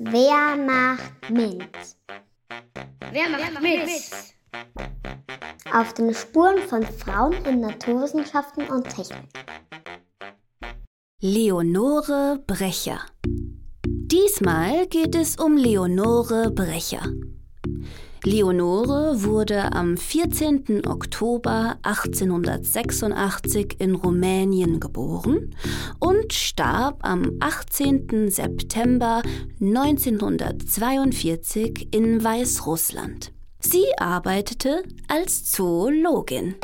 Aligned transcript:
Wer 0.00 0.56
macht 0.56 1.28
mit? 1.28 1.66
Wer 3.10 3.28
macht 3.30 3.60
mit? 3.60 3.90
Auf 5.74 5.92
den 5.94 6.14
Spuren 6.14 6.58
von 6.68 6.84
Frauen 6.84 7.32
in 7.44 7.62
Naturwissenschaften 7.62 8.68
und 8.68 8.88
Technik. 8.88 9.28
Leonore 11.20 12.38
Brecher. 12.46 13.00
Diesmal 13.26 14.86
geht 14.86 15.16
es 15.16 15.36
um 15.36 15.56
Leonore 15.56 16.52
Brecher. 16.52 17.02
Leonore 18.28 19.22
wurde 19.22 19.72
am 19.72 19.96
14. 19.96 20.86
Oktober 20.86 21.78
1886 21.82 23.76
in 23.78 23.94
Rumänien 23.94 24.80
geboren 24.80 25.54
und 25.98 26.34
starb 26.34 26.98
am 27.00 27.38
18. 27.40 28.30
September 28.30 29.22
1942 29.62 31.88
in 31.90 32.22
Weißrussland. 32.22 33.32
Sie 33.60 33.86
arbeitete 33.96 34.82
als 35.08 35.50
Zoologin. 35.50 36.56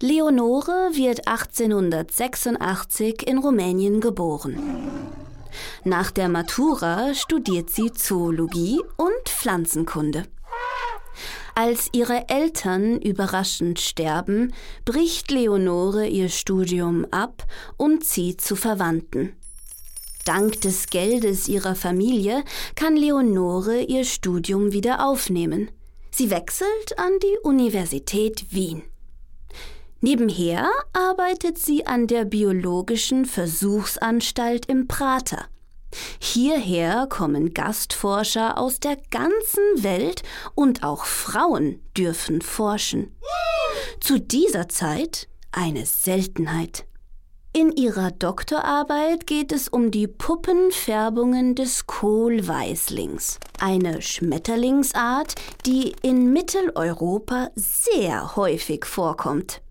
Leonore 0.00 0.90
wird 0.92 1.26
1886 1.26 3.26
in 3.26 3.38
Rumänien 3.38 4.00
geboren. 4.00 4.60
Nach 5.84 6.10
der 6.10 6.28
Matura 6.28 7.14
studiert 7.14 7.70
sie 7.70 7.92
Zoologie 7.92 8.80
und 8.96 9.28
Pflanzenkunde. 9.28 10.24
Als 11.54 11.90
ihre 11.92 12.28
Eltern 12.28 13.00
überraschend 13.00 13.78
sterben, 13.78 14.54
bricht 14.84 15.30
Leonore 15.30 16.06
ihr 16.06 16.30
Studium 16.30 17.06
ab 17.10 17.46
und 17.76 18.04
zieht 18.04 18.40
zu 18.40 18.56
Verwandten. 18.56 19.36
Dank 20.24 20.60
des 20.60 20.86
Geldes 20.86 21.48
ihrer 21.48 21.74
Familie 21.74 22.44
kann 22.74 22.96
Leonore 22.96 23.82
ihr 23.82 24.04
Studium 24.04 24.72
wieder 24.72 25.06
aufnehmen. 25.06 25.70
Sie 26.10 26.30
wechselt 26.30 26.98
an 26.98 27.12
die 27.22 27.38
Universität 27.42 28.46
Wien. 28.50 28.82
Nebenher 30.04 30.68
arbeitet 30.92 31.58
sie 31.58 31.86
an 31.86 32.08
der 32.08 32.24
Biologischen 32.24 33.24
Versuchsanstalt 33.24 34.66
im 34.66 34.88
Prater. 34.88 35.46
Hierher 36.18 37.06
kommen 37.08 37.54
Gastforscher 37.54 38.58
aus 38.58 38.80
der 38.80 38.96
ganzen 39.12 39.62
Welt 39.76 40.24
und 40.56 40.82
auch 40.82 41.04
Frauen 41.04 41.80
dürfen 41.96 42.42
forschen. 42.42 43.14
Zu 44.00 44.18
dieser 44.18 44.68
Zeit 44.68 45.28
eine 45.52 45.86
Seltenheit. 45.86 46.84
In 47.52 47.70
ihrer 47.70 48.10
Doktorarbeit 48.10 49.28
geht 49.28 49.52
es 49.52 49.68
um 49.68 49.92
die 49.92 50.08
Puppenfärbungen 50.08 51.54
des 51.54 51.86
Kohlweißlings, 51.86 53.38
eine 53.60 54.02
Schmetterlingsart, 54.02 55.36
die 55.64 55.94
in 56.02 56.32
Mitteleuropa 56.32 57.50
sehr 57.54 58.34
häufig 58.34 58.84
vorkommt. 58.84 59.62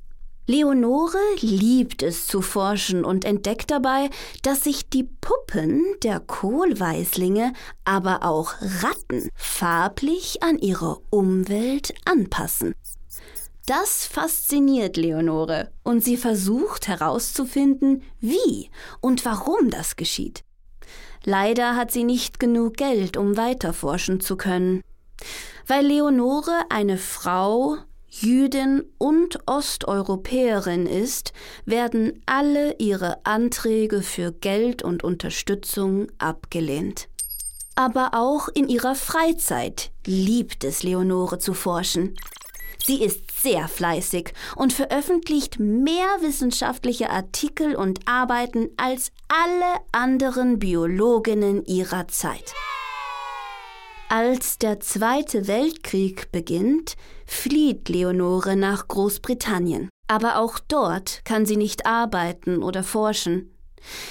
Leonore 0.48 1.20
liebt 1.40 2.04
es 2.04 2.28
zu 2.28 2.42
forschen 2.42 3.06
und 3.06 3.26
entdeckt 3.26 3.72
dabei, 3.72 4.10
dass 4.42 4.64
sich 4.64 4.90
die 4.90 5.04
Puppen 5.04 5.84
der 6.04 6.20
Kohlweißlinge, 6.20 7.54
aber 7.86 8.24
auch 8.24 8.56
Ratten 8.60 9.30
farblich 9.36 10.42
an 10.44 10.58
ihre 10.58 11.00
Umwelt 11.10 11.94
anpassen. 12.06 12.74
Das 13.68 14.06
fasziniert 14.06 14.98
Leonore 14.98 15.72
und 15.84 16.04
sie 16.04 16.18
versucht 16.18 16.88
herauszufinden, 16.88 18.02
wie 18.20 18.70
und 19.00 19.24
warum 19.24 19.70
das 19.70 19.96
geschieht. 19.96 20.44
Leider 21.24 21.76
hat 21.76 21.92
sie 21.92 22.04
nicht 22.04 22.40
genug 22.40 22.78
Geld, 22.78 23.16
um 23.16 23.38
weiterforschen 23.38 24.20
zu 24.20 24.36
können. 24.36 24.82
Weil 25.68 25.86
Leonore 25.86 26.64
eine 26.70 26.98
Frau 26.98 27.78
Jüdin 28.14 28.84
und 28.98 29.40
Osteuropäerin 29.48 30.86
ist, 30.86 31.32
werden 31.66 32.22
alle 32.26 32.76
ihre 32.78 33.26
Anträge 33.26 34.02
für 34.02 34.34
Geld 34.34 34.84
und 34.84 35.02
Unterstützung 35.06 36.08
abgelehnt. 36.18 37.08
Aber 37.76 38.12
auch 38.14 38.50
in 38.50 38.68
ihrer 38.68 38.96
Freizeit 38.96 39.92
liebt 40.06 40.66
es 40.66 40.84
Leonore 40.84 41.40
zu 41.40 41.54
forschen. 41.54 42.18
Sie 42.86 43.02
ist 43.02 43.32
sehr 43.42 43.70
fleißig 43.70 44.34
und 44.58 44.74
veröffentlicht 44.74 45.60
mehr 45.60 46.18
wissenschaftliche 46.20 47.10
Artikel 47.12 47.76
und 47.76 48.02
Arbeiten 48.10 48.70
als 48.76 49.12
alle 49.30 49.80
anderen 49.94 50.60
Biologinnen 50.60 51.64
ihrer 51.66 52.10
Zeit. 52.10 52.54
Als 54.14 54.58
der 54.58 54.82
Zweite 54.82 55.48
Weltkrieg 55.48 56.34
beginnt, 56.34 56.98
flieht 57.26 57.88
Leonore 57.88 58.58
nach 58.58 58.90
Großbritannien. 58.90 59.88
Aber 60.10 60.36
auch 60.36 60.60
dort 60.60 61.22
kann 61.24 61.46
sie 61.46 61.56
nicht 61.56 61.86
arbeiten 61.86 62.62
oder 62.62 62.84
forschen. 62.84 63.56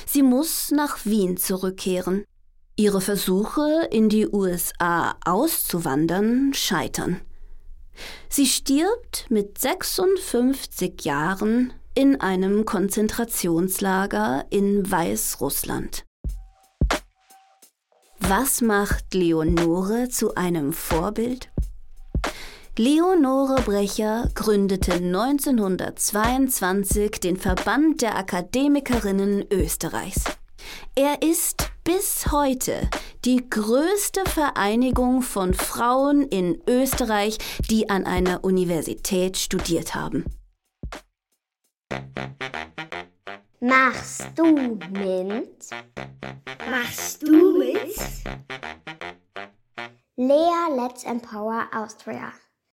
Sie 0.06 0.22
muss 0.22 0.70
nach 0.70 1.04
Wien 1.04 1.36
zurückkehren. 1.36 2.24
Ihre 2.76 3.02
Versuche, 3.02 3.88
in 3.90 4.08
die 4.08 4.26
USA 4.26 5.16
auszuwandern, 5.26 6.54
scheitern. 6.54 7.20
Sie 8.30 8.46
stirbt 8.46 9.26
mit 9.28 9.58
56 9.58 11.04
Jahren 11.04 11.74
in 11.94 12.18
einem 12.22 12.64
Konzentrationslager 12.64 14.46
in 14.48 14.90
Weißrussland. 14.90 16.06
Was 18.20 18.60
macht 18.60 19.14
Leonore 19.14 20.08
zu 20.08 20.36
einem 20.36 20.72
Vorbild? 20.72 21.50
Leonore 22.76 23.60
Brecher 23.62 24.28
gründete 24.34 24.92
1922 24.92 27.18
den 27.20 27.36
Verband 27.36 28.02
der 28.02 28.16
Akademikerinnen 28.16 29.44
Österreichs. 29.50 30.26
Er 30.94 31.22
ist 31.22 31.72
bis 31.82 32.30
heute 32.30 32.88
die 33.24 33.50
größte 33.50 34.20
Vereinigung 34.26 35.22
von 35.22 35.54
Frauen 35.54 36.22
in 36.28 36.62
Österreich, 36.68 37.38
die 37.68 37.90
an 37.90 38.06
einer 38.06 38.44
Universität 38.44 39.38
studiert 39.38 39.96
haben. 39.96 40.24
Machst 43.60 44.24
du 44.36 44.44
mit? 44.44 45.66
Machst 46.68 47.22
du 47.22 47.58
mit? 47.58 47.96
Lea 50.16 50.76
Let's 50.76 51.04
Empower 51.04 51.68
Austria. 51.72 52.32